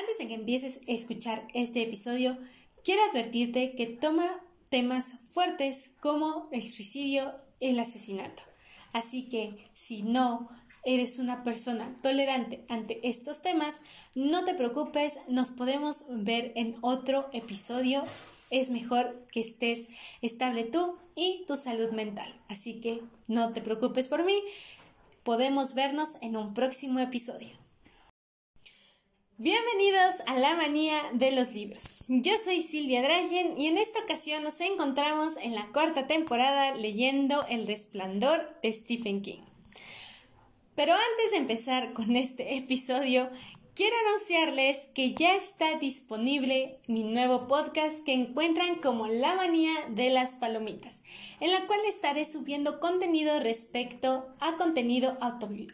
[0.00, 2.38] Antes de que empieces a escuchar este episodio,
[2.82, 8.42] quiero advertirte que toma temas fuertes como el suicidio el asesinato.
[8.94, 10.48] Así que si no
[10.86, 13.82] eres una persona tolerante ante estos temas,
[14.14, 18.02] no te preocupes, nos podemos ver en otro episodio.
[18.48, 19.86] Es mejor que estés
[20.22, 22.34] estable tú y tu salud mental.
[22.48, 24.40] Así que no te preocupes por mí,
[25.24, 27.59] podemos vernos en un próximo episodio.
[29.42, 31.82] Bienvenidos a la manía de los libros.
[32.08, 37.42] Yo soy Silvia Dragen y en esta ocasión nos encontramos en la cuarta temporada leyendo
[37.48, 39.40] El Resplandor de Stephen King.
[40.74, 43.30] Pero antes de empezar con este episodio,
[43.74, 50.10] quiero anunciarles que ya está disponible mi nuevo podcast que encuentran como La manía de
[50.10, 51.00] las palomitas,
[51.40, 55.18] en la cual estaré subiendo contenido respecto a contenido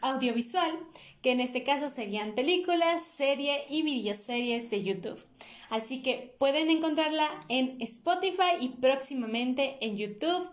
[0.01, 0.79] audiovisual
[1.21, 5.25] que en este caso serían películas, serie y videoseries de YouTube.
[5.69, 10.49] Así que pueden encontrarla en Spotify y próximamente en YouTube,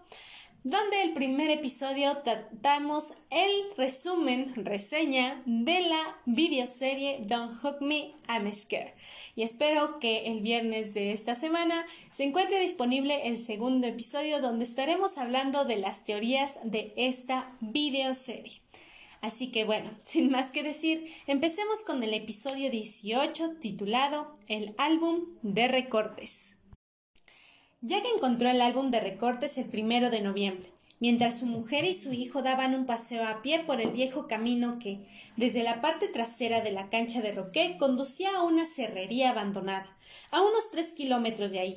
[0.64, 8.50] donde el primer episodio tratamos el resumen, reseña de la videoserie Don't Hook Me, I'm
[8.50, 8.94] Scared.
[9.36, 14.64] Y espero que el viernes de esta semana se encuentre disponible el segundo episodio donde
[14.64, 18.62] estaremos hablando de las teorías de esta videoserie.
[19.20, 25.26] Así que bueno, sin más que decir, empecemos con el episodio 18 titulado El álbum
[25.42, 26.53] de recortes.
[27.86, 32.14] Jack encontró el álbum de recortes el primero de noviembre, mientras su mujer y su
[32.14, 36.62] hijo daban un paseo a pie por el viejo camino que, desde la parte trasera
[36.62, 39.94] de la cancha de roque, conducía a una serrería abandonada,
[40.30, 41.76] a unos tres kilómetros de ahí.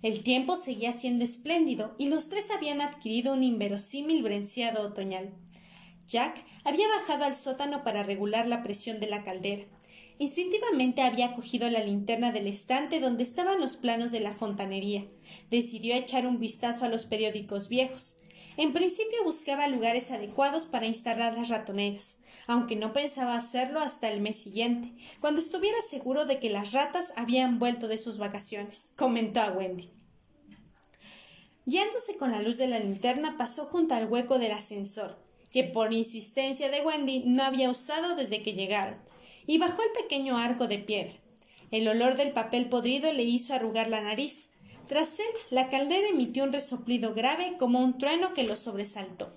[0.00, 5.34] El tiempo seguía siendo espléndido y los tres habían adquirido un inverosímil bronceado otoñal.
[6.06, 9.64] Jack había bajado al sótano para regular la presión de la caldera.
[10.18, 15.06] Instintivamente había cogido la linterna del estante donde estaban los planos de la fontanería.
[15.48, 18.16] Decidió echar un vistazo a los periódicos viejos.
[18.56, 22.18] En principio buscaba lugares adecuados para instalar las ratoneras,
[22.48, 27.12] aunque no pensaba hacerlo hasta el mes siguiente, cuando estuviera seguro de que las ratas
[27.14, 29.92] habían vuelto de sus vacaciones, comentó a Wendy.
[31.66, 35.92] Guiándose con la luz de la linterna, pasó junto al hueco del ascensor que por
[35.92, 38.98] insistencia de Wendy no había usado desde que llegaron,
[39.48, 41.14] y bajó el pequeño arco de piedra.
[41.70, 44.50] El olor del papel podrido le hizo arrugar la nariz.
[44.86, 49.32] Tras él, la caldera emitió un resoplido grave como un trueno que lo sobresaltó.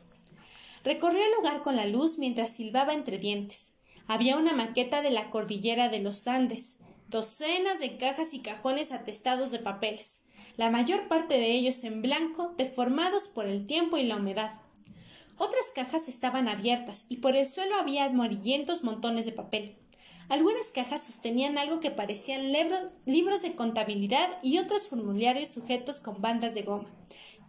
[0.84, 3.74] Recorrió el lugar con la luz mientras silbaba entre dientes.
[4.06, 6.76] Había una maqueta de la cordillera de los Andes,
[7.08, 10.20] docenas de cajas y cajones atestados de papeles,
[10.58, 14.60] la mayor parte de ellos en blanco, deformados por el tiempo y la humedad.
[15.38, 19.78] Otras cajas estaban abiertas y por el suelo había amarillentos montones de papel.
[20.32, 22.54] Algunas cajas sostenían algo que parecían
[23.06, 26.90] libros de contabilidad y otros formularios sujetos con bandas de goma.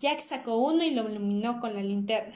[0.01, 2.35] Jack sacó uno y lo iluminó con la linterna.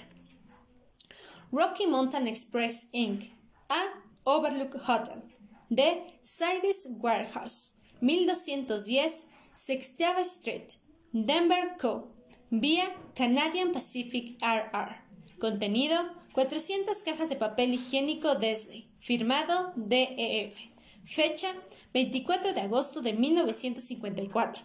[1.51, 3.25] Rocky Mountain Express Inc.
[3.69, 3.87] A
[4.23, 5.25] Overlook Hotel
[5.69, 10.75] de Sidis Warehouse 1210 Sextiava Street
[11.11, 12.13] Denver Co.
[12.51, 14.95] vía Canadian Pacific RR
[15.41, 15.97] Contenido:
[16.35, 18.86] 400 cajas de papel higiénico Desley.
[19.01, 20.59] Firmado DEF.
[21.05, 21.55] Fecha:
[21.93, 24.65] 24 de agosto de 1954.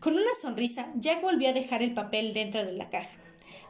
[0.00, 3.16] Con una sonrisa, Jack volvió a dejar el papel dentro de la caja.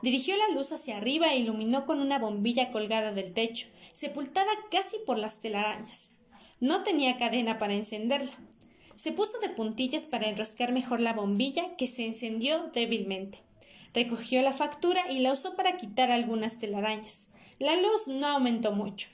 [0.03, 4.97] Dirigió la luz hacia arriba e iluminó con una bombilla colgada del techo, sepultada casi
[5.07, 6.13] por las telarañas.
[6.59, 8.33] No tenía cadena para encenderla.
[8.97, 13.43] Se puso de puntillas para enroscar mejor la bombilla, que se encendió débilmente.
[13.95, 17.29] Recogió la factura y la usó para quitar algunas telarañas.
[17.59, 19.09] La luz no aumentó mucho.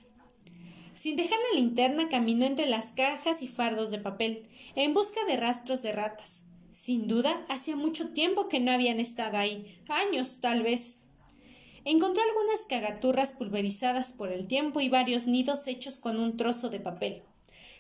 [0.95, 5.37] Sin dejar la linterna caminó entre las cajas y fardos de papel, en busca de
[5.37, 6.45] rastros de ratas.
[6.71, 11.01] Sin duda, hacía mucho tiempo que no habían estado ahí, años tal vez.
[11.85, 16.81] Encontró algunas cagaturras pulverizadas por el tiempo y varios nidos hechos con un trozo de
[16.81, 17.23] papel.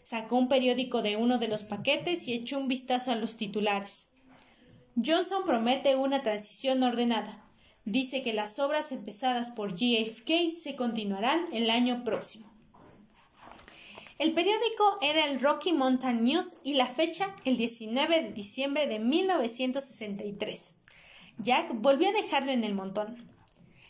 [0.02, 4.10] Sacó un periódico de uno de los paquetes y echó un vistazo a los titulares.
[5.02, 7.44] Johnson promete una transición ordenada.
[7.84, 12.51] Dice que las obras empezadas por JFK se continuarán el año próximo.
[14.22, 19.00] El periódico era el Rocky Mountain News y la fecha el 19 de diciembre de
[19.00, 20.74] 1963.
[21.38, 23.28] Jack volvió a dejarlo en el montón.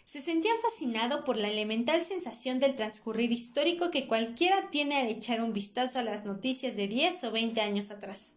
[0.06, 5.43] Se sentía fascinado por la elemental sensación del transcurrir histórico que cualquiera tiene al echar
[5.43, 8.32] un vistazo a las noticias de 10 o 20 años atrás.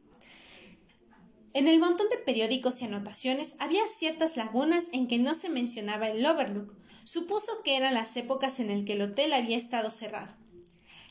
[1.53, 6.09] En el montón de periódicos y anotaciones había ciertas lagunas en que no se mencionaba
[6.09, 6.75] el Overlook.
[7.05, 10.33] Supuso que eran las épocas en el que el hotel había estado cerrado.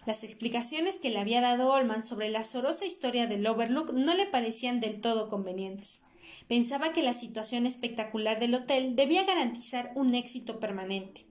[0.06, 4.26] Las explicaciones que le había dado Olman sobre la sorosa historia del Overlook no le
[4.26, 6.02] parecían del todo convenientes.
[6.46, 11.24] Pensaba que la situación espectacular del hotel debía garantizar un éxito permanente.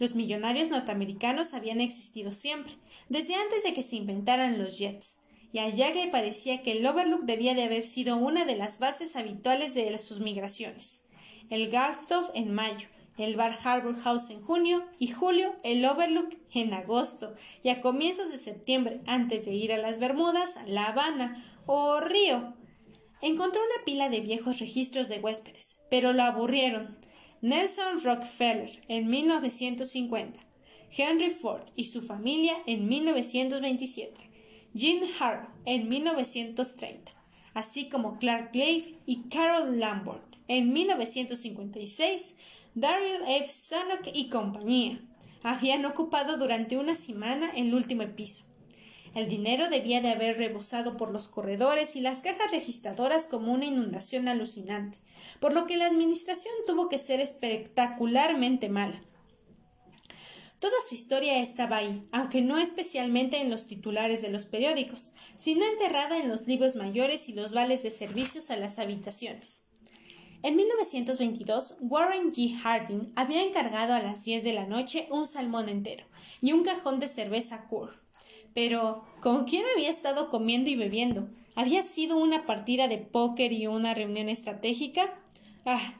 [0.00, 2.74] Los millonarios norteamericanos habían existido siempre,
[3.08, 5.18] desde antes de que se inventaran los jets,
[5.52, 8.78] y a Jack le parecía que el Overlook debía de haber sido una de las
[8.78, 11.02] bases habituales de sus migraciones.
[11.50, 12.88] El Garthos en mayo,
[13.18, 18.30] el Bar Harbor House en junio y julio el Overlook en agosto y a comienzos
[18.30, 22.54] de septiembre, antes de ir a las Bermudas, La Habana o Río.
[23.20, 26.96] Encontró una pila de viejos registros de huéspedes, pero lo aburrieron.
[27.40, 30.40] Nelson Rockefeller en 1950,
[30.96, 34.30] Henry Ford y su familia en 1927,
[34.74, 37.12] Jean Harlow en 1930,
[37.54, 42.34] así como Clark Glave y Carol Lambert en 1956,
[42.74, 43.48] Daryl F.
[43.48, 45.00] Zanuck y compañía
[45.42, 48.44] habían ocupado durante una semana el último piso.
[49.14, 53.66] El dinero debía de haber rebosado por los corredores y las cajas registradoras como una
[53.66, 54.98] inundación alucinante,
[55.40, 59.02] por lo que la administración tuvo que ser espectacularmente mala.
[60.58, 65.64] Toda su historia estaba ahí, aunque no especialmente en los titulares de los periódicos, sino
[65.64, 69.67] enterrada en los libros mayores y los vales de servicios a las habitaciones.
[70.40, 72.54] En 1922, Warren G.
[72.54, 76.04] Harding había encargado a las 10 de la noche un salmón entero
[76.40, 78.00] y un cajón de cerveza Coor.
[78.54, 81.28] Pero, ¿con quién había estado comiendo y bebiendo?
[81.56, 85.20] ¿Había sido una partida de póker y una reunión estratégica?
[85.64, 85.94] Ah.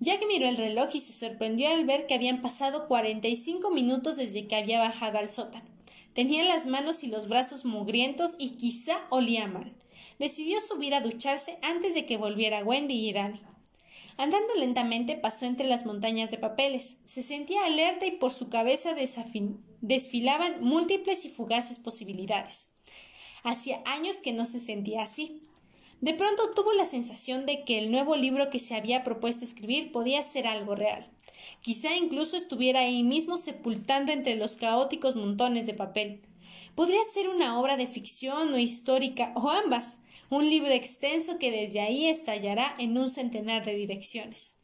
[0.00, 4.46] Jack miró el reloj y se sorprendió al ver que habían pasado 45 minutos desde
[4.46, 5.66] que había bajado al sótano.
[6.14, 9.74] Tenía las manos y los brazos mugrientos y quizá olía mal.
[10.18, 13.42] Decidió subir a ducharse antes de que volviera Wendy y Danny.
[14.18, 16.98] Andando lentamente pasó entre las montañas de papeles.
[17.04, 18.96] Se sentía alerta y por su cabeza
[19.80, 22.74] desfilaban múltiples y fugaces posibilidades.
[23.44, 25.40] Hacía años que no se sentía así.
[26.00, 29.92] De pronto tuvo la sensación de que el nuevo libro que se había propuesto escribir
[29.92, 31.08] podía ser algo real.
[31.60, 36.22] Quizá incluso estuviera ahí mismo sepultando entre los caóticos montones de papel.
[36.74, 41.80] Podría ser una obra de ficción o histórica o ambas un libro extenso que desde
[41.80, 44.58] ahí estallará en un centenar de direcciones.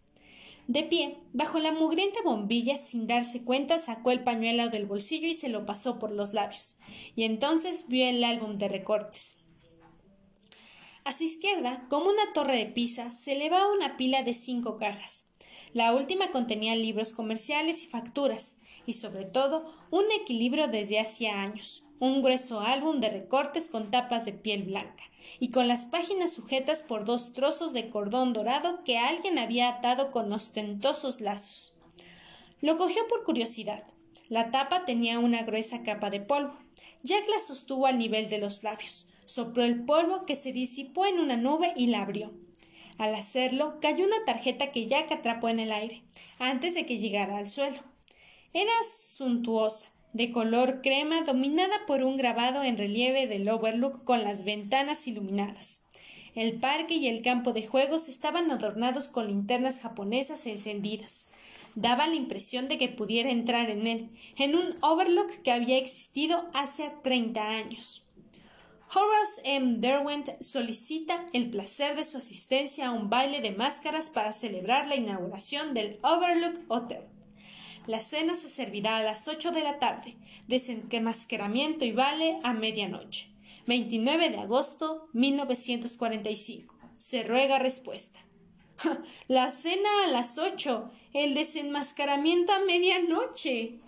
[0.66, 5.34] De pie, bajo la mugrienta bombilla, sin darse cuenta, sacó el pañuelo del bolsillo y
[5.34, 6.78] se lo pasó por los labios,
[7.14, 9.38] y entonces vio el álbum de recortes.
[11.05, 15.26] A su izquierda, como una torre de pisa, se elevaba una pila de cinco cajas.
[15.75, 18.56] La última contenía libros comerciales y facturas,
[18.87, 24.25] y sobre todo un equilibrio desde hacía años, un grueso álbum de recortes con tapas
[24.25, 25.05] de piel blanca,
[25.38, 30.11] y con las páginas sujetas por dos trozos de cordón dorado que alguien había atado
[30.11, 31.75] con ostentosos lazos.
[32.61, 33.85] Lo cogió por curiosidad.
[34.29, 36.56] La tapa tenía una gruesa capa de polvo.
[37.03, 41.19] Jack la sostuvo al nivel de los labios, sopló el polvo que se disipó en
[41.19, 42.32] una nube y la abrió.
[42.97, 46.03] Al hacerlo, cayó una tarjeta que Jack atrapó en el aire,
[46.38, 47.82] antes de que llegara al suelo.
[48.53, 54.44] Era suntuosa, de color crema dominada por un grabado en relieve del Overlook con las
[54.44, 55.82] ventanas iluminadas.
[56.37, 61.26] El parque y el campo de juegos estaban adornados con linternas japonesas encendidas.
[61.75, 66.49] Daba la impresión de que pudiera entrar en él, en un Overlook que había existido
[66.55, 68.06] hace treinta años.
[68.94, 69.78] Horace M.
[69.78, 74.94] Derwent solicita el placer de su asistencia a un baile de máscaras para celebrar la
[74.94, 77.13] inauguración del Overlook Hotel.
[77.87, 80.17] La cena se servirá a las ocho de la tarde,
[80.49, 83.29] desenmascaramiento y vale a medianoche.
[83.67, 86.75] 29 de agosto 1945.
[86.97, 88.21] Se ruega respuesta.
[89.29, 93.81] La cena a las ocho, el desenmascaramiento a medianoche.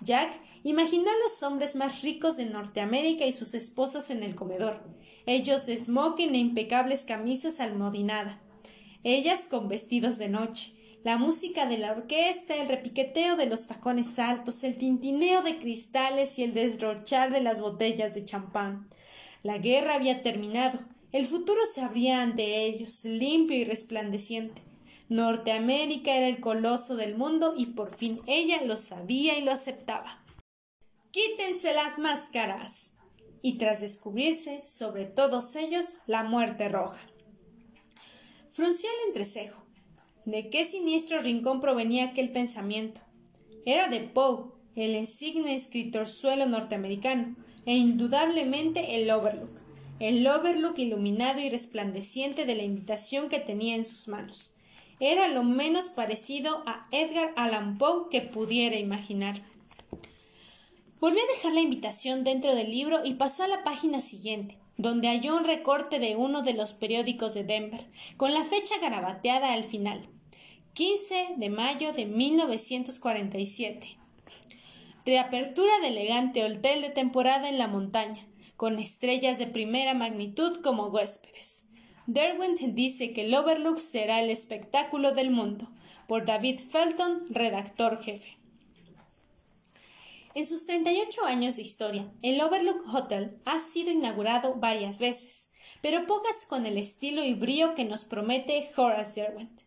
[0.00, 0.32] Jack
[0.64, 4.82] imaginó a los hombres más ricos de Norteamérica y sus esposas en el comedor,
[5.26, 8.40] ellos de smoking e impecables camisas almodinada,
[9.04, 10.72] ellas con vestidos de noche,
[11.04, 16.38] la música de la orquesta, el repiqueteo de los tacones altos, el tintineo de cristales
[16.38, 18.88] y el desrochar de las botellas de champán.
[19.42, 20.78] La guerra había terminado,
[21.10, 24.62] el futuro se abría ante ellos, limpio y resplandeciente.
[25.08, 30.24] Norteamérica era el coloso del mundo y por fin ella lo sabía y lo aceptaba.
[31.10, 32.94] Quítense las máscaras.
[33.42, 37.00] Y tras descubrirse sobre todos ellos la muerte roja.
[38.50, 39.61] Frunció el entrecejo.
[40.24, 43.00] ¿De qué siniestro rincón provenía aquel pensamiento?
[43.66, 47.34] Era de Poe, el insigne escritor suelo norteamericano,
[47.66, 49.50] e indudablemente el Overlook,
[49.98, 54.54] el Overlook iluminado y resplandeciente de la invitación que tenía en sus manos.
[55.00, 59.42] Era lo menos parecido a Edgar Allan Poe que pudiera imaginar.
[61.00, 65.08] Volvió a dejar la invitación dentro del libro y pasó a la página siguiente, donde
[65.08, 67.86] halló un recorte de uno de los periódicos de Denver,
[68.16, 70.08] con la fecha garabateada al final.
[70.74, 73.98] 15 de mayo de 1947.
[75.04, 78.26] Reapertura de elegante hotel de temporada en la montaña,
[78.56, 81.66] con estrellas de primera magnitud como huéspedes.
[82.06, 85.68] Derwent dice que el Overlook será el espectáculo del mundo,
[86.06, 88.41] por David Felton, redactor jefe.
[90.34, 95.48] En sus 38 años de historia, el Overlook Hotel ha sido inaugurado varias veces,
[95.82, 99.60] pero pocas con el estilo y brío que nos promete Horace Derwent,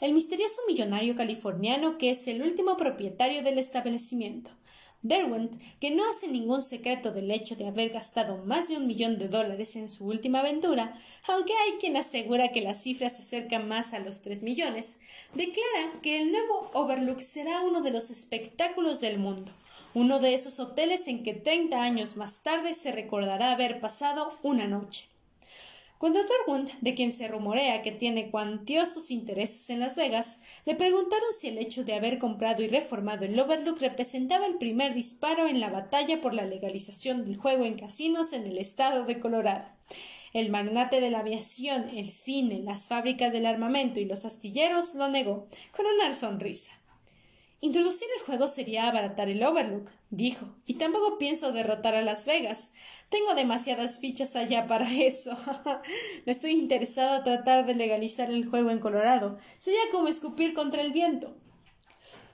[0.00, 4.52] el misterioso millonario californiano que es el último propietario del establecimiento.
[5.04, 9.18] Derwent, que no hace ningún secreto del hecho de haber gastado más de un millón
[9.18, 13.58] de dólares en su última aventura, aunque hay quien asegura que la cifra se acerca
[13.58, 14.98] más a los tres millones,
[15.34, 19.50] declara que el nuevo Overlook será uno de los espectáculos del mundo,
[19.94, 24.66] uno de esos hoteles en que treinta años más tarde se recordará haber pasado una
[24.66, 25.06] noche.
[26.02, 31.32] Cuando Thorwund, de quien se rumorea que tiene cuantiosos intereses en Las Vegas, le preguntaron
[31.32, 35.60] si el hecho de haber comprado y reformado el Overlook representaba el primer disparo en
[35.60, 39.68] la batalla por la legalización del juego en casinos en el estado de Colorado.
[40.32, 45.08] El magnate de la aviación, el cine, las fábricas del armamento y los astilleros lo
[45.08, 46.72] negó, con una sonrisa.
[47.64, 52.72] Introducir el juego sería abaratar el Overlook, dijo, y tampoco pienso derrotar a Las Vegas.
[53.08, 55.36] Tengo demasiadas fichas allá para eso.
[55.46, 59.38] no estoy interesado en tratar de legalizar el juego en Colorado.
[59.58, 61.36] Sería como escupir contra el viento.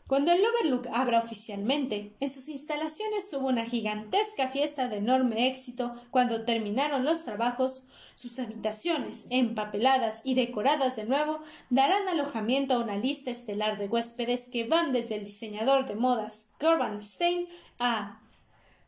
[0.09, 5.95] Cuando el Overlook abra oficialmente, en sus instalaciones hubo una gigantesca fiesta de enorme éxito.
[6.11, 7.85] Cuando terminaron los trabajos,
[8.15, 14.49] sus habitaciones, empapeladas y decoradas de nuevo, darán alojamiento a una lista estelar de huéspedes
[14.49, 17.47] que van desde el diseñador de modas Corban Stein
[17.79, 18.23] a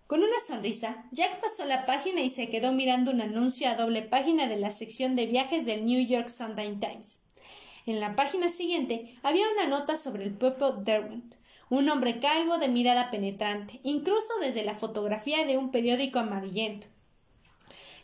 [0.07, 4.03] con una sonrisa, Jack pasó la página y se quedó mirando un anuncio a doble
[4.03, 7.21] página de la sección de viajes del New York Sunday Times.
[7.91, 11.35] En la página siguiente había una nota sobre el propio Derwent,
[11.71, 16.87] un hombre calvo de mirada penetrante, incluso desde la fotografía de un periódico amarillento.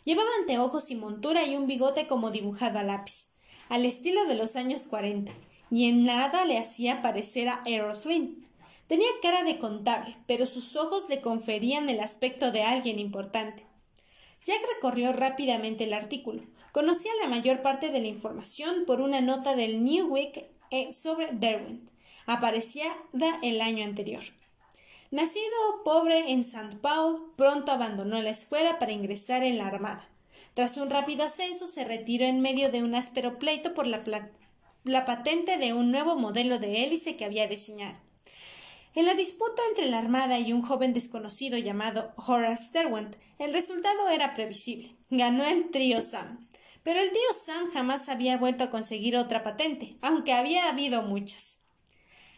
[0.03, 3.27] Llevaba anteojos y montura y un bigote como dibujado a lápiz,
[3.69, 5.31] al estilo de los años cuarenta,
[5.71, 8.45] y en nada le hacía parecer a Eroslin.
[8.87, 13.65] Tenía cara de contable, pero sus ojos le conferían el aspecto de alguien importante.
[14.43, 16.43] Jack recorrió rápidamente el artículo.
[16.71, 21.29] Conocía la mayor parte de la información por una nota del New Week eh, sobre
[21.31, 21.89] Derwent,
[22.25, 22.85] aparecida
[23.41, 24.23] el año anterior.
[25.09, 26.77] Nacido pobre en St.
[26.81, 30.09] Paul, pronto abandonó la escuela para ingresar en la Armada.
[30.53, 34.03] Tras un rápido ascenso, se retiró en medio de un áspero pleito por la,
[34.83, 37.97] la patente de un nuevo modelo de hélice que había diseñado.
[38.97, 44.09] En la disputa entre la Armada y un joven desconocido llamado Horace Derwent, el resultado
[44.09, 44.95] era previsible.
[45.11, 46.41] Ganó el trío Sam.
[46.81, 51.61] Pero el tío Sam jamás había vuelto a conseguir otra patente, aunque había habido muchas.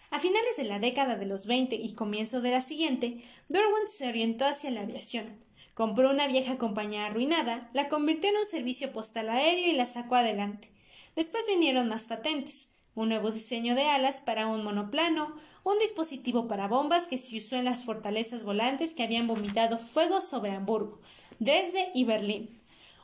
[0.10, 4.10] A finales de la década de los veinte y comienzo de la siguiente, Derwent se
[4.10, 5.40] orientó hacia la aviación.
[5.76, 10.16] Compró una vieja compañía arruinada, la convirtió en un servicio postal aéreo y la sacó
[10.16, 10.70] adelante.
[11.16, 16.68] Después vinieron más patentes, un nuevo diseño de alas para un monoplano, un dispositivo para
[16.68, 21.00] bombas que se usó en las fortalezas volantes que habían vomitado fuego sobre Hamburgo,
[21.40, 22.60] Dresde y Berlín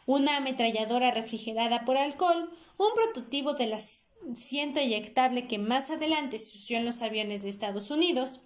[0.06, 6.74] una ametralladora refrigerada por alcohol, un prototipo del asiento eyectable que más adelante se usó
[6.75, 8.42] en los aviones de Estados Unidos,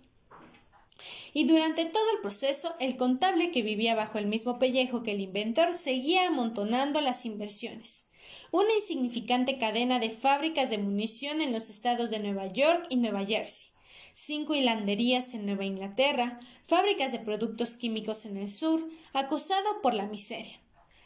[1.33, 5.21] y durante todo el proceso el contable que vivía bajo el mismo pellejo que el
[5.21, 8.05] inventor seguía amontonando las inversiones.
[8.51, 13.23] Una insignificante cadena de fábricas de munición en los estados de Nueva York y Nueva
[13.23, 13.69] Jersey,
[14.15, 20.07] cinco hilanderías en Nueva Inglaterra, fábricas de productos químicos en el sur, acosado por la
[20.07, 20.59] miseria.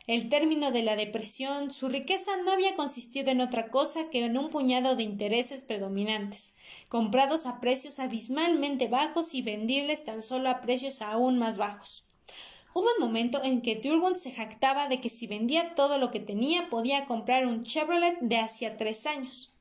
[0.08, 4.38] El término de la depresión, su riqueza no había consistido en otra cosa que en
[4.38, 6.56] un puñado de intereses predominantes,
[6.88, 12.06] comprados a precios abismalmente bajos y vendibles tan solo a precios aún más bajos.
[12.74, 16.20] Hubo un momento en que Turgon se jactaba de que si vendía todo lo que
[16.20, 19.54] tenía podía comprar un Chevrolet de hacía tres años.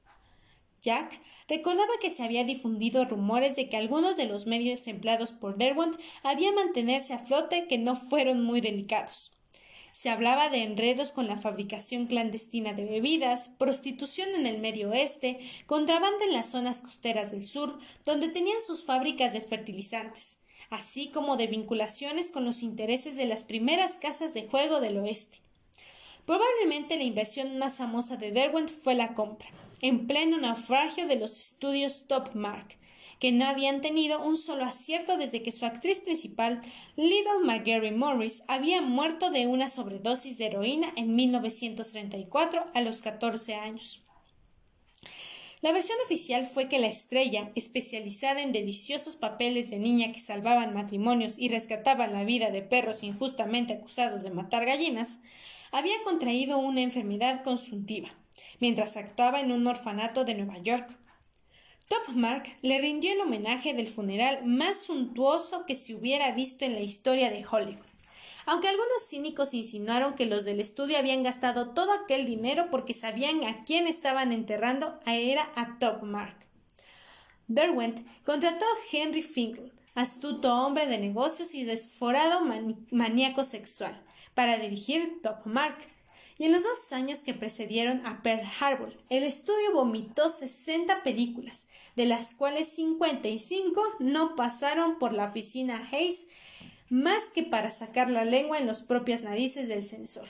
[0.81, 5.57] Jack recordaba que se había difundido rumores de que algunos de los medios empleados por
[5.57, 9.37] Derwent habían mantenerse a flote que no fueron muy delicados.
[9.93, 15.39] Se hablaba de enredos con la fabricación clandestina de bebidas, prostitución en el medio oeste,
[15.67, 20.39] contrabando en las zonas costeras del sur, donde tenían sus fábricas de fertilizantes,
[20.73, 25.39] así como de vinculaciones con los intereses de las primeras casas de juego del oeste.
[26.25, 29.51] Probablemente la inversión más famosa de Derwent fue la compra,
[29.83, 32.79] en pleno naufragio de los estudios Top Mark,
[33.19, 36.63] que no habían tenido un solo acierto desde que su actriz principal,
[36.97, 43.57] Little Marguerite Morris, había muerto de una sobredosis de heroína en 1934 a los 14
[43.57, 44.07] años.
[45.63, 50.75] La versión oficial fue que la estrella, especializada en deliciosos papeles de niña que salvaban
[50.75, 55.21] matrimonios y rescataban la vida de perros injustamente acusados de matar gallinas,
[55.71, 58.09] había contraído una enfermedad consuntiva,
[58.59, 60.99] mientras actuaba en un orfanato de Nueva York.
[61.87, 66.75] Top Mark le rindió el homenaje del funeral más suntuoso que se hubiera visto en
[66.75, 67.92] la historia de Hollywood
[68.47, 73.45] aunque algunos cínicos insinuaron que los del estudio habían gastado todo aquel dinero porque sabían
[73.45, 76.37] a quién estaban enterrando, era a Top Mark.
[77.49, 82.41] Derwent contrató a Henry Finkel, astuto hombre de negocios y desforado
[82.91, 84.03] maníaco sexual,
[84.35, 85.77] para dirigir Top Mark.
[86.39, 91.69] Y en los dos años que precedieron a Pearl Harbor, el estudio vomitó 60 películas,
[91.95, 96.27] de las cuales 55 no pasaron por la oficina Hayes
[96.93, 100.29] más que para sacar la lengua en las propias narices del censor.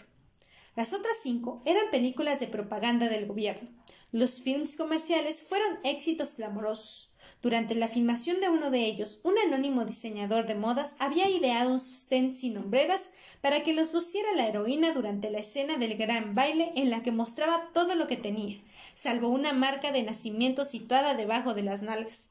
[0.77, 3.69] Las otras cinco eran películas de propaganda del gobierno.
[4.13, 7.17] Los films comerciales fueron éxitos clamorosos.
[7.43, 11.81] Durante la filmación de uno de ellos, un anónimo diseñador de modas había ideado un
[11.81, 16.71] sostén sin hombreras para que los luciera la heroína durante la escena del gran baile
[16.77, 18.61] en la que mostraba todo lo que tenía,
[18.95, 22.29] salvo una marca de nacimiento situada debajo de las nalgas.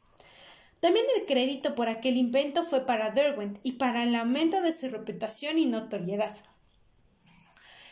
[0.82, 4.90] También el crédito por aquel invento fue para Derwent y para el aumento de su
[4.90, 6.36] reputación y notoriedad.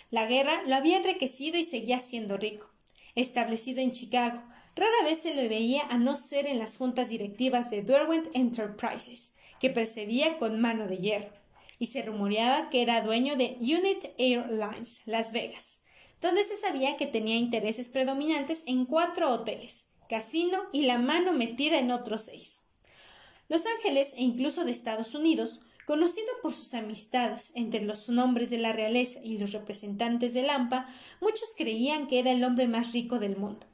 [0.09, 2.67] La guerra lo había enriquecido y seguía siendo rico.
[3.13, 4.41] Establecido en Chicago,
[4.75, 9.35] rara vez se le veía a no ser en las juntas directivas de Derwent Enterprises,
[9.59, 11.33] que precedía con mano de hierro,
[11.77, 15.83] y se rumoreaba que era dueño de Unit Airlines Las Vegas,
[16.21, 21.77] donde se sabía que tenía intereses predominantes en cuatro hoteles, casino y la mano metida
[21.77, 22.63] en otros seis.
[23.49, 28.59] Los Ángeles e incluso de Estados Unidos, conocido por sus amistades entre los nombres de
[28.59, 30.87] la realeza y los representantes del AMPA,
[31.19, 33.65] muchos creían que era el hombre más rico del mundo.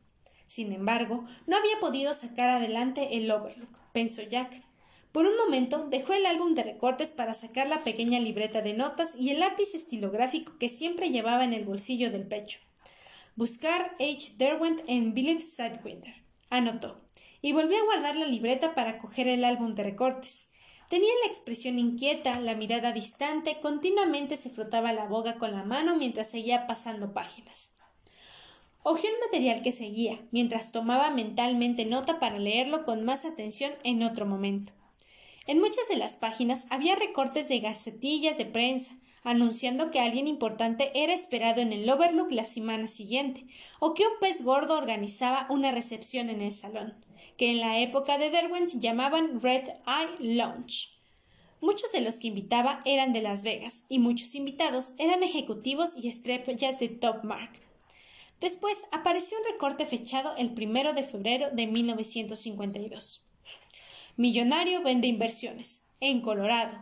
[0.48, 4.64] Sin embargo, no había podido sacar adelante el Overlook, pensó Jack.
[5.12, 9.16] Por un momento dejó el álbum de recortes para sacar la pequeña libreta de notas
[9.18, 12.60] y el lápiz estilográfico que siempre llevaba en el bolsillo del pecho.
[13.36, 14.36] Buscar H.
[14.38, 16.16] Derwent en Believe Sidewinder.
[16.50, 17.05] Anotó
[17.46, 20.48] y volvió a guardar la libreta para coger el álbum de recortes.
[20.90, 25.96] Tenía la expresión inquieta, la mirada distante, continuamente se frotaba la boca con la mano
[25.96, 27.72] mientras seguía pasando páginas.
[28.82, 34.02] Ojeó el material que seguía, mientras tomaba mentalmente nota para leerlo con más atención en
[34.02, 34.72] otro momento.
[35.46, 40.90] En muchas de las páginas había recortes de gacetillas de prensa, anunciando que alguien importante
[40.96, 43.46] era esperado en el Overlook la semana siguiente,
[43.80, 47.05] o que un pez gordo organizaba una recepción en el salón
[47.38, 50.96] que en la época de Derwent llamaban Red Eye Lounge.
[51.62, 56.10] Muchos de los que invitaba eran de Las Vegas y muchos invitados eran ejecutivos y
[56.10, 57.60] estrellas de Top Mark.
[58.40, 63.26] Después apareció un recorte fechado el primero de febrero de 1952.
[64.18, 66.78] Millonario vende inversiones en Colorado.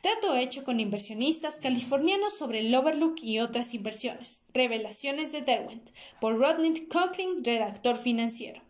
[0.00, 4.46] Trato hecho con inversionistas californianos sobre el Overlook y otras inversiones.
[4.54, 8.62] Revelaciones de Derwent por Rodney Coughlin, redactor financiero.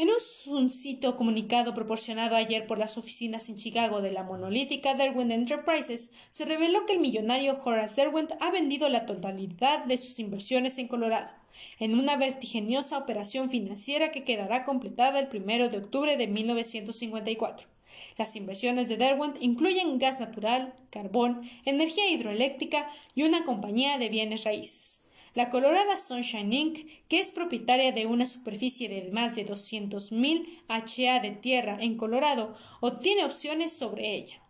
[0.00, 5.30] En un suncito comunicado proporcionado ayer por las oficinas en Chicago de la monolítica Derwent
[5.30, 10.78] Enterprises, se reveló que el millonario Horace Derwent ha vendido la totalidad de sus inversiones
[10.78, 11.34] en Colorado,
[11.78, 17.68] en una vertiginosa operación financiera que quedará completada el primero de octubre de 1954.
[18.16, 24.44] Las inversiones de Derwent incluyen gas natural, carbón, energía hidroeléctrica y una compañía de bienes
[24.44, 25.02] raíces.
[25.32, 31.20] La Colorada Sunshine Inc., que es propietaria de una superficie de más de 200.000 HA
[31.20, 34.42] de tierra en Colorado, obtiene opciones sobre ella.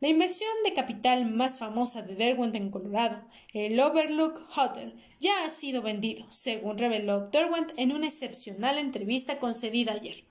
[0.00, 5.50] La inversión de capital más famosa de Derwent en Colorado, el Overlook Hotel, ya ha
[5.50, 10.24] sido vendido, según reveló Derwent en una excepcional entrevista concedida ayer.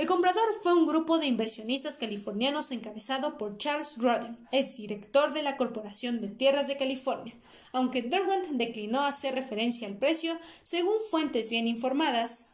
[0.00, 5.42] El comprador fue un grupo de inversionistas californianos encabezado por Charles Rodin, ex director de
[5.42, 7.34] la Corporación de Tierras de California,
[7.70, 12.48] aunque Derwent declinó hacer referencia al precio, según fuentes bien informadas.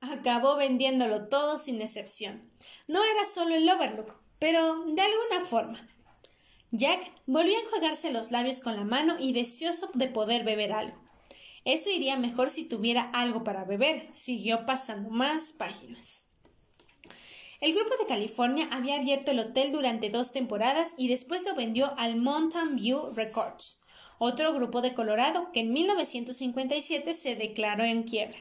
[0.00, 2.50] Acabó vendiéndolo todo sin excepción.
[2.88, 5.86] No era solo el Overlook, pero de alguna forma.
[6.70, 11.01] Jack volvió a enjuagarse los labios con la mano y deseoso de poder beber algo.
[11.64, 14.08] Eso iría mejor si tuviera algo para beber.
[14.12, 16.26] Siguió pasando más páginas.
[17.60, 21.94] El grupo de California había abierto el hotel durante dos temporadas y después lo vendió
[21.96, 23.80] al Mountain View Records,
[24.18, 28.38] otro grupo de Colorado que en 1957 se declaró en quiebra.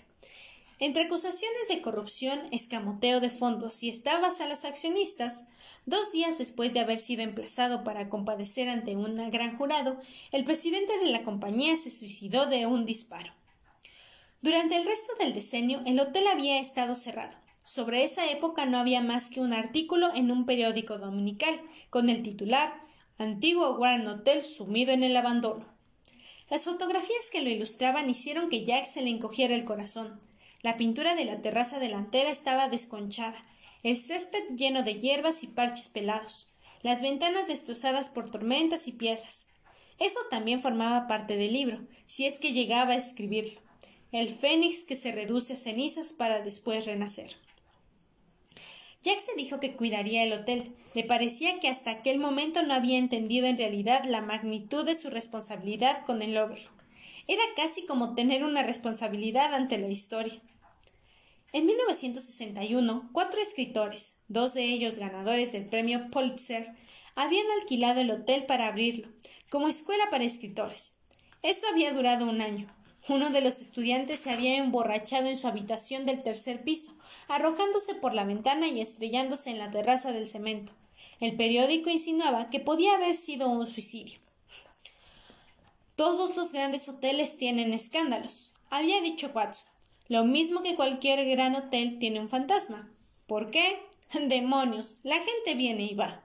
[0.81, 5.43] Entre acusaciones de corrupción, escamoteo de fondos y estafas a los accionistas,
[5.85, 9.99] dos días después de haber sido emplazado para compadecer ante un gran jurado,
[10.31, 13.31] el presidente de la compañía se suicidó de un disparo.
[14.41, 17.37] Durante el resto del decenio, el hotel había estado cerrado.
[17.63, 22.23] Sobre esa época no había más que un artículo en un periódico dominical, con el
[22.23, 22.73] titular
[23.19, 25.63] Antiguo Grand Hotel sumido en el abandono.
[26.49, 30.30] Las fotografías que lo ilustraban hicieron que Jack se le encogiera el corazón.
[30.63, 33.43] La pintura de la terraza delantera estaba desconchada,
[33.83, 36.51] el césped lleno de hierbas y parches pelados,
[36.83, 39.47] las ventanas destrozadas por tormentas y piedras.
[39.97, 43.59] Eso también formaba parte del libro, si es que llegaba a escribirlo.
[44.11, 47.37] El fénix que se reduce a cenizas para después renacer.
[49.01, 50.75] Jack se dijo que cuidaría el hotel.
[50.93, 55.09] Le parecía que hasta aquel momento no había entendido en realidad la magnitud de su
[55.09, 56.83] responsabilidad con el Overlook.
[57.27, 60.41] Era casi como tener una responsabilidad ante la historia.
[61.53, 66.73] En 1961, cuatro escritores, dos de ellos ganadores del premio Pulitzer,
[67.15, 69.09] habían alquilado el hotel para abrirlo,
[69.49, 70.95] como escuela para escritores.
[71.43, 72.73] Eso había durado un año.
[73.09, 76.95] Uno de los estudiantes se había emborrachado en su habitación del tercer piso,
[77.27, 80.71] arrojándose por la ventana y estrellándose en la terraza del cemento.
[81.19, 84.19] El periódico insinuaba que podía haber sido un suicidio.
[85.97, 89.70] Todos los grandes hoteles tienen escándalos, había dicho Watson.
[90.11, 92.91] Lo mismo que cualquier gran hotel tiene un fantasma.
[93.27, 93.79] ¿Por qué?
[94.27, 94.97] Demonios.
[95.03, 96.21] La gente viene y va.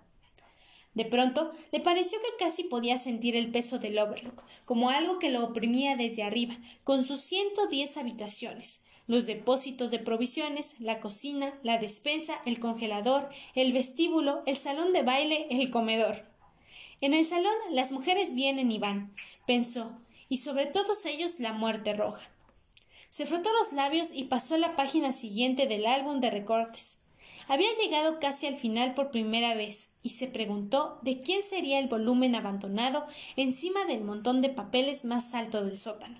[0.94, 5.30] De pronto le pareció que casi podía sentir el peso del Overlook, como algo que
[5.30, 11.56] lo oprimía desde arriba, con sus ciento diez habitaciones, los depósitos de provisiones, la cocina,
[11.62, 16.24] la despensa, el congelador, el vestíbulo, el salón de baile, el comedor.
[17.00, 19.14] En el salón las mujeres vienen y van,
[19.46, 19.96] pensó,
[20.28, 22.28] y sobre todos ellos la muerte roja.
[23.16, 26.98] Se frotó los labios y pasó a la página siguiente del álbum de recortes.
[27.48, 31.88] Había llegado casi al final por primera vez y se preguntó de quién sería el
[31.88, 36.18] volumen abandonado encima del montón de papeles más alto del sótano.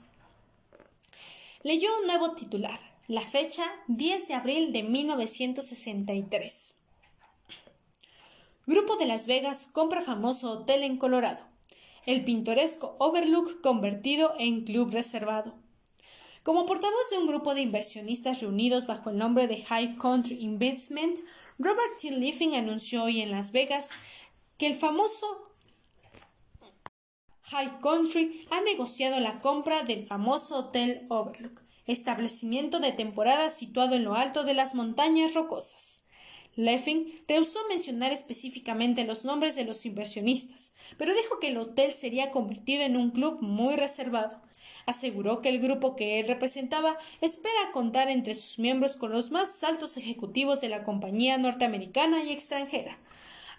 [1.63, 6.75] Leyó un nuevo titular, la fecha 10 de abril de 1963.
[8.67, 11.45] Grupo de Las Vegas compra famoso hotel en Colorado.
[12.07, 15.66] El pintoresco Overlook convertido en club reservado.
[16.47, 21.19] Como portavoz de un grupo de inversionistas reunidos bajo el nombre de High Country Investment,
[21.59, 22.13] Robert T.
[22.13, 23.91] Liffing anunció hoy en Las Vegas
[24.57, 25.27] que el famoso
[27.47, 34.05] High Country ha negociado la compra del famoso Hotel Overlook, establecimiento de temporada situado en
[34.05, 36.03] lo alto de las montañas rocosas.
[36.55, 42.31] Leffing rehusó mencionar específicamente los nombres de los inversionistas, pero dijo que el hotel sería
[42.31, 44.41] convertido en un club muy reservado,
[44.87, 49.63] aseguró que el grupo que él representaba espera contar entre sus miembros con los más
[49.65, 52.99] altos ejecutivos de la compañía norteamericana y extranjera.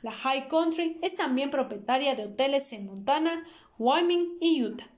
[0.02, 3.46] La High Country es también propietaria de hoteles en Montana,
[3.80, 4.90] Wyoming y Utah.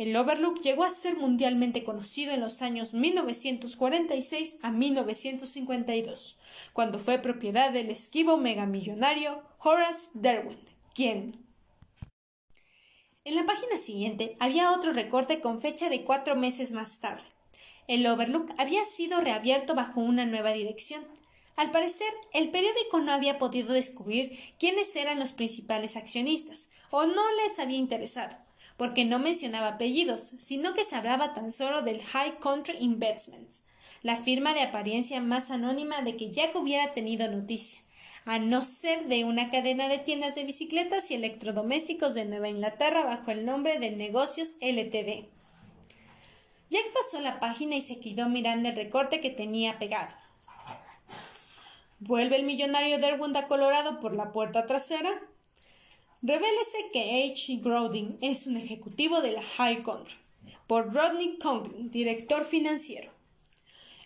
[0.00, 6.38] El Overlook llegó a ser mundialmente conocido en los años 1946 a 1952,
[6.72, 11.26] cuando fue propiedad del esquivo megamillonario Horace Derwent, quien,
[13.24, 17.22] en la página siguiente había otro recorte con fecha de cuatro meses más tarde.
[17.86, 21.06] El Overlook había sido reabierto bajo una nueva dirección.
[21.56, 27.22] Al parecer, el periódico no había podido descubrir quiénes eran los principales accionistas, o no
[27.42, 28.36] les había interesado,
[28.76, 33.64] porque no mencionaba apellidos, sino que se hablaba tan solo del High Country Investments,
[34.02, 37.80] la firma de apariencia más anónima de que Jack hubiera tenido noticia
[38.24, 43.02] a no ser de una cadena de tiendas de bicicletas y electrodomésticos de Nueva Inglaterra
[43.04, 45.26] bajo el nombre de Negocios LTD.
[46.70, 50.14] Jack pasó la página y se quedó mirando el recorte que tenía pegado.
[51.98, 55.20] ¿Vuelve el millonario Derwent a Colorado por la puerta trasera?
[56.22, 57.56] Revélese que H.
[57.56, 60.16] Grodin es un ejecutivo de la High Country,
[60.66, 63.10] por Rodney Conklin, director financiero.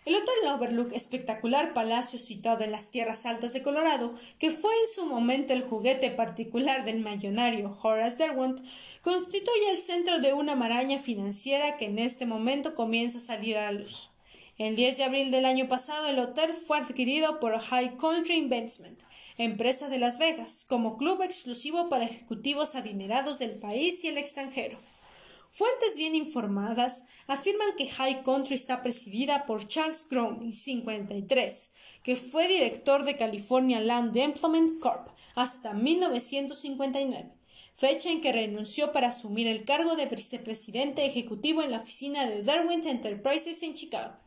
[0.05, 4.93] El Hotel Overlook, espectacular palacio situado en las tierras altas de Colorado, que fue en
[4.93, 8.61] su momento el juguete particular del millonario Horace Derwent,
[9.01, 13.71] constituye el centro de una maraña financiera que en este momento comienza a salir a
[13.71, 14.11] la luz.
[14.59, 18.99] El 10 de abril del año pasado, el hotel fue adquirido por High Country Investment,
[19.39, 24.77] empresa de Las Vegas, como club exclusivo para ejecutivos adinerados del país y el extranjero.
[25.57, 31.71] Fuentes bien informadas afirman que High Country está presidida por Charles Groening, 53,
[32.03, 35.07] que fue director de California Land Development Corp.
[35.33, 37.31] hasta 1959,
[37.73, 42.43] fecha en que renunció para asumir el cargo de vicepresidente ejecutivo en la oficina de
[42.43, 44.24] Derwent Enterprises en Chicago.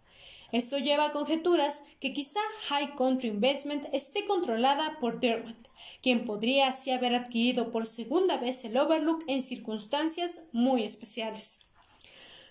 [0.50, 5.68] Esto lleva a conjeturas que quizá High Country Investment esté controlada por Derwent,
[6.02, 11.66] quien podría así haber adquirido por segunda vez el Overlook en circunstancias muy especiales.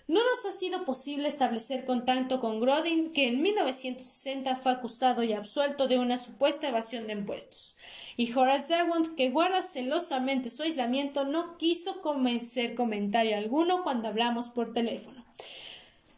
[0.06, 5.34] No nos ha sido posible establecer contacto con Grodin, que en 1960 fue acusado y
[5.34, 7.76] absuelto de una supuesta evasión de impuestos.
[8.16, 14.48] Y Horace Derwent, que guarda celosamente su aislamiento, no quiso convencer comentario alguno cuando hablamos
[14.48, 15.26] por teléfono.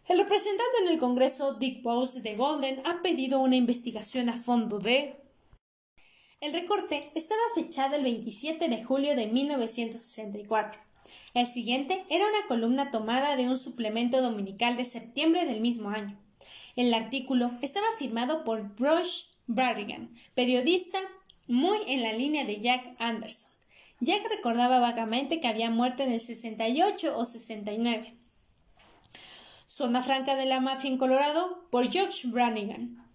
[0.08, 4.78] El representante en el Congreso, Dick Bowes de Golden, ha pedido una investigación a fondo
[4.78, 5.20] de
[6.40, 10.80] el recorte estaba fechado el 27 de julio de 1964.
[11.34, 16.18] El siguiente era una columna tomada de un suplemento dominical de septiembre del mismo año.
[16.76, 20.98] El artículo estaba firmado por Bruce Barrigan, periodista
[21.46, 23.50] muy en la línea de Jack Anderson.
[24.00, 28.14] Jack recordaba vagamente que había muerto en el 68 o 69.
[29.72, 33.08] Zona Franca de la Mafia en Colorado por George Brannigan.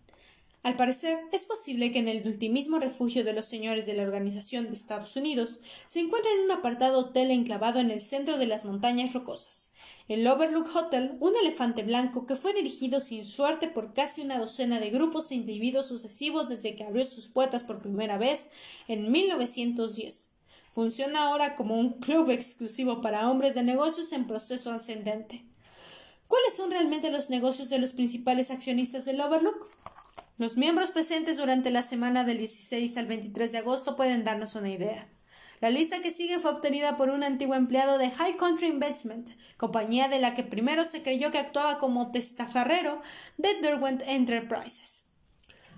[0.64, 4.68] Al parecer, es posible que en el ultimismo refugio de los señores de la Organización
[4.68, 9.12] de Estados Unidos se encuentre un apartado hotel enclavado en el centro de las montañas
[9.12, 9.70] rocosas.
[10.08, 14.80] El Overlook Hotel, un elefante blanco que fue dirigido sin suerte por casi una docena
[14.80, 18.50] de grupos e individuos sucesivos desde que abrió sus puertas por primera vez
[18.88, 20.32] en 1910.
[20.72, 25.44] Funciona ahora como un club exclusivo para hombres de negocios en proceso ascendente.
[26.28, 29.70] ¿Cuáles son realmente los negocios de los principales accionistas del Overlook?
[30.38, 34.70] Los miembros presentes durante la semana del 16 al 23 de agosto pueden darnos una
[34.70, 35.08] idea.
[35.62, 40.10] La lista que sigue fue obtenida por un antiguo empleado de High Country Investment, compañía
[40.10, 43.02] de la que primero se creyó que actuaba como testaferrero
[43.38, 45.05] de Derwent Enterprises.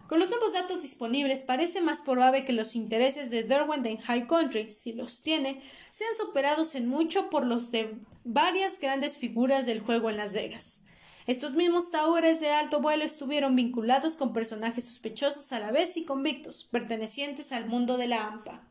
[0.07, 4.25] Con los nuevos datos disponibles, parece más probable que los intereses de Derwent en High
[4.25, 9.81] Country, si los tiene, sean superados en mucho por los de varias grandes figuras del
[9.81, 10.79] juego en Las Vegas.
[11.25, 16.05] Estos mismos taures de alto vuelo estuvieron vinculados con personajes sospechosos a la vez y
[16.05, 18.63] convictos, pertenecientes al mundo de la AMPA.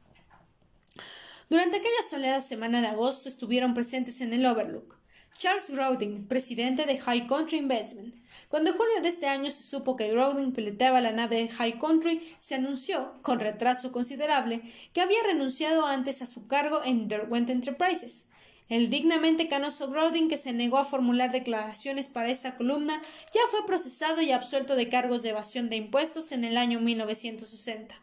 [1.51, 4.97] Durante aquella soleada semana de agosto estuvieron presentes en el Overlook
[5.39, 8.15] Charles Grodin, presidente de High Country Investment.
[8.49, 12.23] Cuando en julio de este año se supo que Grodin piloteaba la nave High Country,
[12.39, 18.29] se anunció, con retraso considerable, que había renunciado antes a su cargo en Derwent Enterprises.
[18.69, 23.01] El dignamente canoso Grodin, que se negó a formular declaraciones para esta columna,
[23.33, 27.95] ya fue procesado y absuelto de cargos de evasión de impuestos en el año 1960.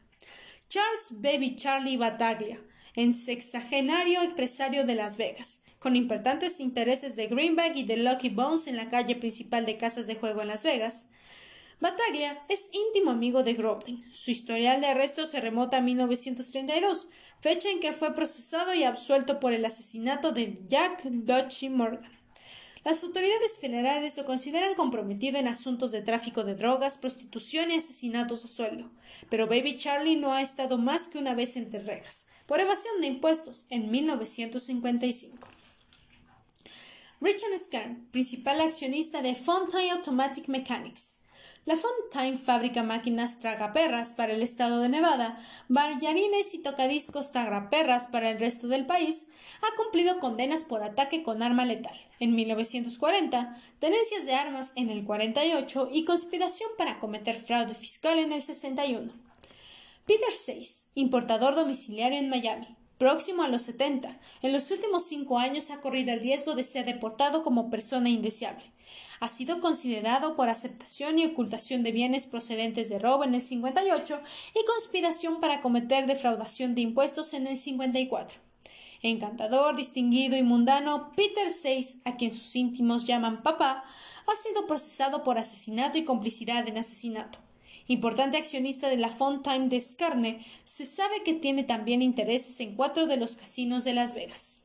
[0.67, 2.61] Charles Baby Charlie Bataglia,
[2.95, 8.67] en sexagenario empresario de Las Vegas, con importantes intereses de Greenback y de Lucky Bones
[8.67, 11.07] en la calle principal de casas de juego en Las Vegas,
[11.81, 14.01] Bataglia es íntimo amigo de Grodin.
[14.13, 17.09] Su historial de arresto se remota a 1932,
[17.41, 22.17] fecha en que fue procesado y absuelto por el asesinato de Jack Dutchy Morgan.
[22.85, 28.45] Las autoridades federales lo consideran comprometido en asuntos de tráfico de drogas, prostitución y asesinatos
[28.45, 28.89] a sueldo,
[29.29, 33.07] pero Baby Charlie no ha estado más que una vez entre rejas, por evasión de
[33.07, 35.52] impuestos, en 1955.
[37.23, 41.15] Richard Skern, principal accionista de Fountain Automatic Mechanics,
[41.63, 48.29] la Fontaine fabrica máquinas tragaperras para el estado de Nevada, ballarines y tocadiscos tragaperras para
[48.29, 49.27] el resto del país,
[49.61, 51.97] ha cumplido condenas por ataque con arma letal.
[52.19, 58.33] En 1940, tenencias de armas en el 48 y conspiración para cometer fraude fiscal en
[58.33, 59.13] el 61.
[60.05, 65.71] Peter Seis, importador domiciliario en Miami, próximo a los 70, en los últimos cinco años
[65.71, 68.63] ha corrido el riesgo de ser deportado como persona indeseable
[69.19, 74.19] ha sido considerado por aceptación y ocultación de bienes procedentes de robo en el 58
[74.53, 78.41] y conspiración para cometer defraudación de impuestos en el 54.
[79.01, 83.85] Encantador, distinguido y mundano, Peter Seis, a quien sus íntimos llaman papá,
[84.27, 87.42] ha sido procesado por asesinato y complicidad en asesinato.
[87.87, 93.07] Importante accionista de la Fontime de Scarne, se sabe que tiene también intereses en cuatro
[93.07, 94.63] de los casinos de Las Vegas.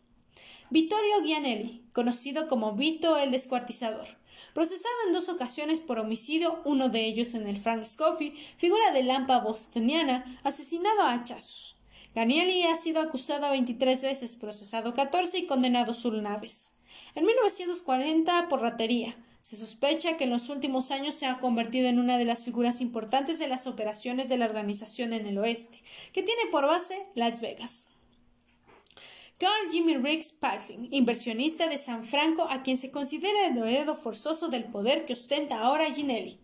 [0.71, 4.07] Vittorio Gianelli, conocido como Vito el Descuartizador,
[4.55, 9.03] procesado en dos ocasiones por homicidio, uno de ellos en el Frank Scoffy, figura de
[9.03, 11.77] lampa bostoniana, asesinado a hachazos.
[12.15, 16.73] Ganielli ha sido acusado 23 veces, procesado 14 y condenado una vez.
[17.15, 19.17] En 1940 por ratería.
[19.49, 22.83] Se sospecha que en los últimos años se ha convertido en una de las figuras
[22.83, 25.83] importantes de las operaciones de la organización en el oeste,
[26.13, 27.87] que tiene por base Las Vegas.
[29.39, 34.49] Carl Jimmy Riggs Pasling, inversionista de San Franco, a quien se considera el heredero forzoso
[34.49, 36.39] del poder que ostenta ahora Ginelli.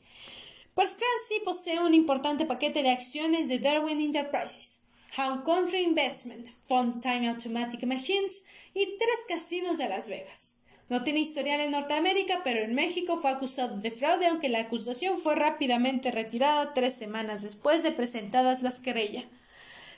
[1.28, 4.80] sí posee un importante paquete de acciones de Darwin Enterprises,
[5.18, 10.53] Hound Country Investment, Fund Time Automatic Machines y tres casinos de Las Vegas.
[10.90, 15.18] No tiene historial en Norteamérica, pero en México fue acusado de fraude, aunque la acusación
[15.18, 19.24] fue rápidamente retirada tres semanas después de presentadas las querellas.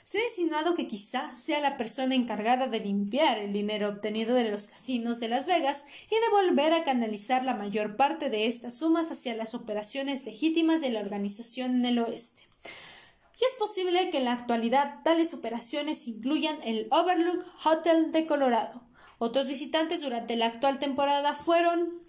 [0.05, 4.49] Se ha insinuado que quizá sea la persona encargada de limpiar el dinero obtenido de
[4.49, 8.75] los casinos de Las Vegas y de volver a canalizar la mayor parte de estas
[8.75, 12.43] sumas hacia las operaciones legítimas de la organización en el oeste.
[13.37, 18.86] Y es posible que en la actualidad tales operaciones incluyan el Overlook Hotel de Colorado,
[19.19, 22.01] otros visitantes durante la actual temporada fueron...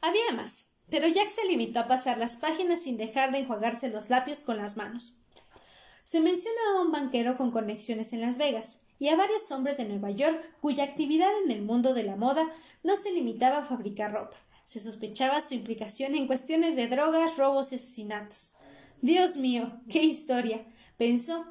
[0.00, 4.10] Había más, pero Jack se limitó a pasar las páginas sin dejar de enjuagarse los
[4.10, 5.14] labios con las manos.
[6.04, 9.84] Se menciona a un banquero con conexiones en Las Vegas y a varios hombres de
[9.84, 12.46] Nueva York cuya actividad en el mundo de la moda
[12.82, 14.36] no se limitaba a fabricar ropa.
[14.64, 18.56] Se sospechaba su implicación en cuestiones de drogas, robos y asesinatos.
[19.02, 20.64] Dios mío, qué historia,
[20.96, 21.44] pensó.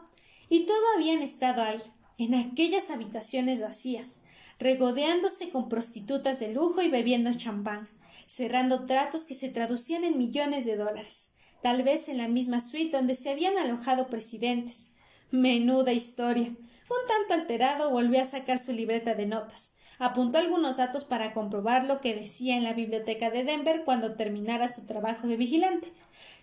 [0.49, 1.79] Y todo habían estado ahí,
[2.17, 4.19] en aquellas habitaciones vacías,
[4.59, 7.89] regodeándose con prostitutas de lujo y bebiendo champán,
[8.25, 12.95] cerrando tratos que se traducían en millones de dólares, tal vez en la misma suite
[12.95, 14.91] donde se habían alojado presidentes.
[15.31, 16.47] Menuda historia.
[16.47, 19.73] Un tanto alterado volvió a sacar su libreta de notas.
[19.97, 24.67] Apuntó algunos datos para comprobar lo que decía en la biblioteca de Denver cuando terminara
[24.67, 25.91] su trabajo de vigilante.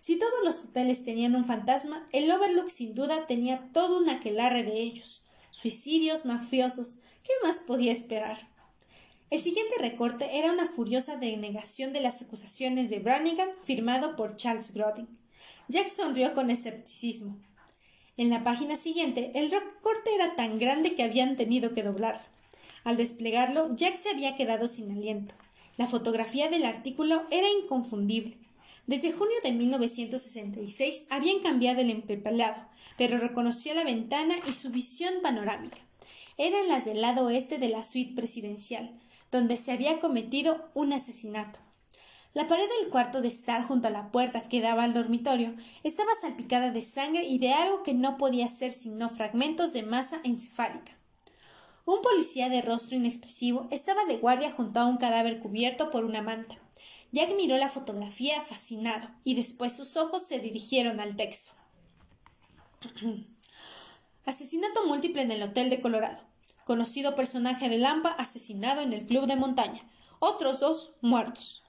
[0.01, 4.65] Si todos los hoteles tenían un fantasma, el Overlook sin duda tenía todo un aquelarre
[4.65, 5.22] de ellos
[5.53, 6.99] suicidios mafiosos.
[7.23, 8.39] ¿Qué más podía esperar?
[9.31, 14.75] El siguiente recorte era una furiosa denegación de las acusaciones de Brannigan firmado por Charles
[14.75, 15.09] Grodin.
[15.69, 17.39] Jack sonrió con escepticismo.
[18.17, 22.21] En la página siguiente, el recorte era tan grande que habían tenido que doblar.
[22.85, 25.35] Al desplegarlo, Jack se había quedado sin aliento.
[25.77, 28.37] La fotografía del artículo era inconfundible.
[28.87, 35.15] Desde junio de 1966 habían cambiado el empepelado, pero reconoció la ventana y su visión
[35.23, 35.79] panorámica.
[36.39, 38.99] Eran las del lado oeste de la suite presidencial,
[39.31, 41.59] donde se había cometido un asesinato.
[42.35, 46.11] La pared del cuarto de estar junto a la puerta que daba al dormitorio estaba
[46.19, 50.97] salpicada de sangre y de algo que no podía ser sino fragmentos de masa encefálica.
[51.85, 56.23] Un policía de rostro inexpresivo estaba de guardia junto a un cadáver cubierto por una
[56.23, 56.57] manta.
[57.11, 61.53] Jack miró la fotografía fascinado y después sus ojos se dirigieron al texto.
[64.27, 66.19] Asesinato múltiple en el Hotel de Colorado.
[66.65, 69.81] Conocido personaje de Lampa asesinado en el club de montaña.
[70.19, 71.65] Otros dos muertos.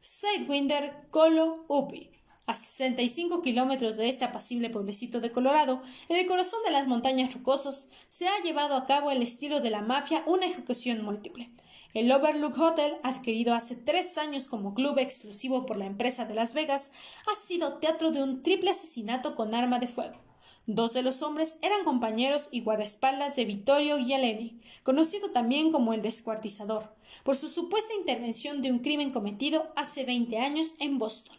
[0.00, 2.10] Sidewinder Colo Upi.
[2.46, 7.32] A 65 kilómetros de este apacible pueblecito de Colorado, en el corazón de las montañas
[7.34, 11.50] rocosos, se ha llevado a cabo el estilo de la mafia una ejecución múltiple.
[11.94, 16.52] El Overlook Hotel, adquirido hace tres años como club exclusivo por la empresa de Las
[16.52, 16.90] Vegas,
[17.30, 20.31] ha sido teatro de un triple asesinato con arma de fuego.
[20.68, 26.02] Dos de los hombres eran compañeros y guardaespaldas de Vittorio Gialeni, conocido también como el
[26.02, 26.94] descuartizador,
[27.24, 31.36] por su supuesta intervención de un crimen cometido hace 20 años en Boston.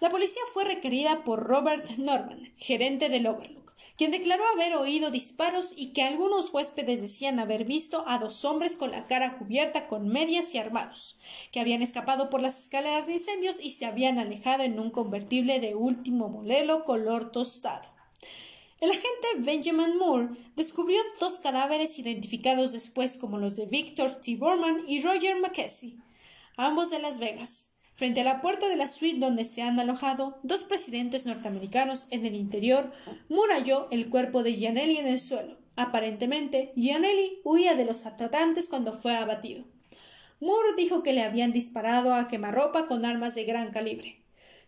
[0.00, 5.74] La policía fue requerida por Robert Norman, gerente del Overlook, quien declaró haber oído disparos
[5.76, 10.08] y que algunos huéspedes decían haber visto a dos hombres con la cara cubierta con
[10.08, 11.18] medias y armados,
[11.52, 15.60] que habían escapado por las escaleras de incendios y se habían alejado en un convertible
[15.60, 17.92] de último modelo color tostado.
[18.82, 24.34] El agente Benjamin Moore descubrió dos cadáveres identificados después como los de Victor T.
[24.34, 25.98] Borman y Roger McKessie,
[26.56, 27.70] ambos de Las Vegas.
[27.94, 32.26] Frente a la puerta de la suite donde se han alojado dos presidentes norteamericanos en
[32.26, 32.90] el interior,
[33.28, 35.58] Moore halló el cuerpo de Gianelli en el suelo.
[35.76, 39.64] Aparentemente, Gianelli huía de los atratantes cuando fue abatido.
[40.40, 44.21] Moore dijo que le habían disparado a quemarropa con armas de gran calibre.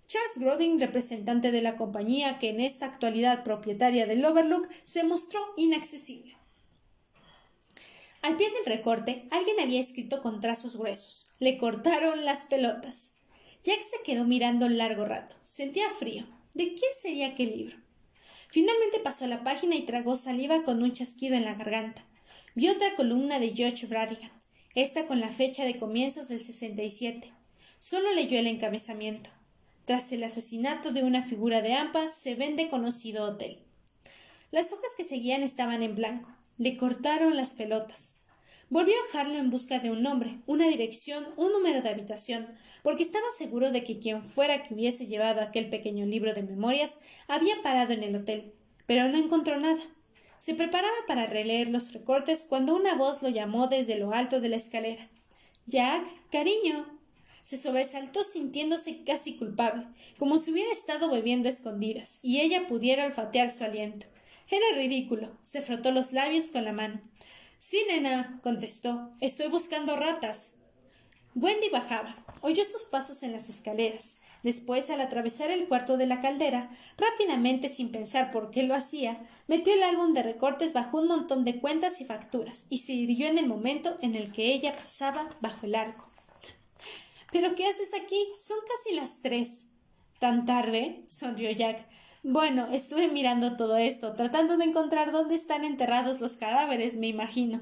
[0.06, 5.40] Charles Grodin, representante de la compañía que en esta actualidad propietaria del Overlook, se mostró
[5.56, 6.36] inaccesible.
[8.22, 11.30] Al pie del recorte, alguien había escrito con trazos gruesos.
[11.38, 13.12] Le cortaron las pelotas.
[13.62, 15.36] Jack se quedó mirando largo rato.
[15.42, 16.26] Sentía frío.
[16.54, 17.76] ¿De quién sería aquel libro?
[18.48, 22.04] Finalmente pasó a la página y tragó saliva con un chasquido en la garganta.
[22.54, 24.30] Vio otra columna de George Bradigan,
[24.74, 27.32] esta con la fecha de comienzos del 67.
[27.78, 29.30] Solo leyó el encabezamiento.
[29.84, 33.58] Tras el asesinato de una figura de AMPA se vende conocido hotel.
[34.50, 36.30] Las hojas que seguían estaban en blanco.
[36.56, 38.14] Le cortaron las pelotas.
[38.70, 42.48] Volvió a Harlow en busca de un nombre, una dirección, un número de habitación,
[42.82, 46.98] porque estaba seguro de que quien fuera que hubiese llevado aquel pequeño libro de memorias
[47.28, 48.54] había parado en el hotel,
[48.86, 49.82] pero no encontró nada.
[50.38, 54.48] Se preparaba para releer los recortes cuando una voz lo llamó desde lo alto de
[54.48, 55.10] la escalera.
[55.66, 56.93] Jack, cariño
[57.44, 59.86] se sobresaltó sintiéndose casi culpable,
[60.18, 64.06] como si hubiera estado bebiendo escondidas, y ella pudiera olfatear su aliento.
[64.50, 65.30] Era ridículo.
[65.42, 67.00] Se frotó los labios con la mano.
[67.58, 69.10] Sí, nena, contestó.
[69.20, 70.54] Estoy buscando ratas.
[71.34, 72.24] Wendy bajaba.
[72.42, 74.18] Oyó sus pasos en las escaleras.
[74.42, 79.26] Después, al atravesar el cuarto de la caldera, rápidamente, sin pensar por qué lo hacía,
[79.48, 83.26] metió el álbum de recortes bajo un montón de cuentas y facturas y se irguió
[83.26, 86.13] en el momento en el que ella pasaba bajo el arco.
[87.34, 88.16] ¿Pero qué haces aquí?
[88.40, 89.66] Son casi las tres.
[90.20, 91.02] ¿Tan tarde?
[91.08, 91.84] sonrió Jack.
[92.22, 97.60] Bueno, estuve mirando todo esto, tratando de encontrar dónde están enterrados los cadáveres, me imagino.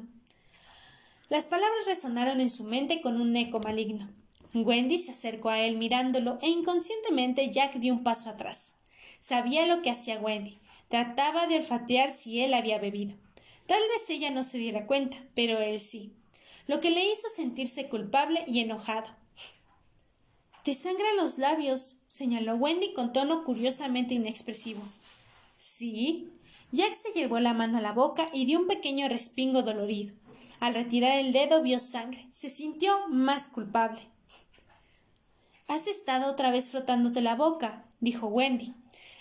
[1.31, 4.11] Las palabras resonaron en su mente con un eco maligno.
[4.53, 8.75] Wendy se acercó a él mirándolo e inconscientemente Jack dio un paso atrás.
[9.21, 10.61] Sabía lo que hacía Wendy.
[10.89, 13.15] Trataba de olfatear si él había bebido.
[13.67, 16.13] Tal vez ella no se diera cuenta, pero él sí.
[16.67, 19.22] Lo que le hizo sentirse culpable y enojado.
[20.63, 24.83] Te sangran los labios, señaló Wendy con tono curiosamente inexpresivo.
[25.59, 26.31] Sí.
[26.71, 30.15] Jack se llevó la mano a la boca y dio un pequeño respingo dolorido.
[30.61, 32.29] Al retirar el dedo vio sangre.
[32.31, 34.01] Se sintió más culpable.
[35.67, 38.75] Has estado otra vez frotándote la boca, dijo Wendy.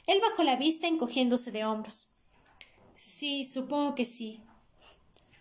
[0.06, 2.08] Él bajó la vista encogiéndose de hombros.
[2.96, 4.42] Sí, supongo que sí.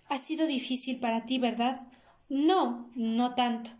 [0.09, 1.87] Ha sido difícil para ti, ¿verdad?
[2.31, 3.71] No, no tanto.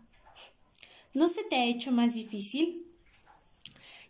[1.13, 2.85] ¿No se te ha hecho más difícil?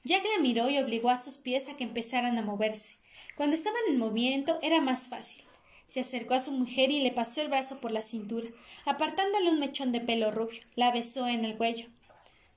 [0.03, 2.95] Jack la miró y obligó a sus pies a que empezaran a moverse.
[3.35, 5.43] Cuando estaban en movimiento era más fácil.
[5.87, 8.49] Se acercó a su mujer y le pasó el brazo por la cintura,
[8.85, 10.61] apartándole un mechón de pelo rubio.
[10.75, 11.87] La besó en el cuello.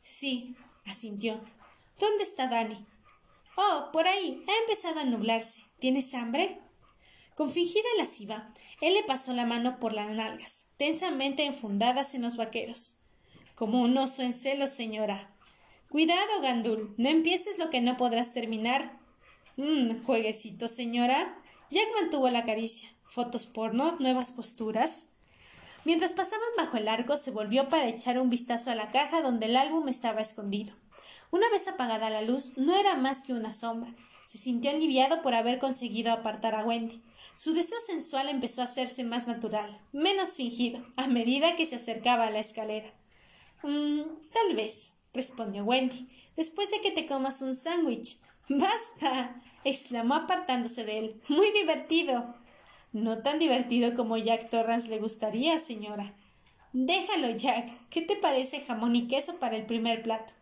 [0.03, 0.55] Sí,
[0.87, 1.41] asintió.
[1.99, 2.87] ¿Dónde está Dani?
[3.57, 4.45] Oh, por ahí.
[4.47, 5.63] Ha empezado a nublarse.
[5.79, 6.61] ¿Tienes hambre?
[7.35, 12.37] Con fingida lasciva, él le pasó la mano por las nalgas, tensamente enfundadas en los
[12.37, 12.97] vaqueros.
[13.55, 15.31] Como un oso en celo, señora.
[15.89, 16.95] Cuidado, Gandul.
[16.99, 18.99] No empieces lo que no podrás terminar.
[19.57, 21.39] Mmm, jueguecito, señora.
[21.71, 22.89] Jack mantuvo la caricia.
[23.07, 23.97] ¿Fotos porno?
[24.01, 25.07] ¿Nuevas posturas?
[25.85, 29.47] Mientras pasaban bajo el arco, se volvió para echar un vistazo a la caja donde
[29.47, 30.75] el álbum estaba escondido.
[31.31, 33.95] Una vez apagada la luz, no era más que una sombra.
[34.27, 37.03] Se sintió aliviado por haber conseguido apartar a Wendy.
[37.37, 42.27] Su deseo sensual empezó a hacerse más natural, menos fingido, a medida que se acercaba
[42.27, 42.93] a la escalera.
[43.65, 46.07] Mm, tal vez, respondió Wendy,
[46.37, 48.19] después de que te comas un sándwich.
[48.49, 49.43] Basta.
[49.65, 51.23] exclamó apartándose de él.
[51.29, 52.35] Muy divertido.
[52.93, 56.15] No tan divertido como Jack Torrance le gustaría, señora.
[56.75, 57.73] Déjalo, Jack.
[57.89, 60.35] ¿Qué te parece jamón y queso para el primer plato?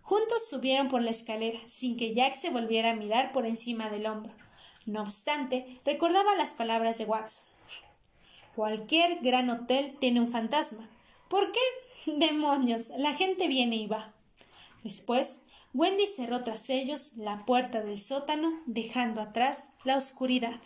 [0.00, 4.06] Juntos subieron por la escalera, sin que Jack se volviera a mirar por encima del
[4.06, 4.32] hombro.
[4.86, 7.44] No obstante, recordaba las palabras de Watson.
[8.54, 10.88] Cualquier gran hotel tiene un fantasma.
[11.28, 11.60] ¿Por qué?
[12.18, 14.14] Demonios, la gente viene y va.
[14.84, 15.40] Después,
[15.74, 20.60] Wendy cerró tras ellos la puerta del sótano, dejando atrás la oscuridad.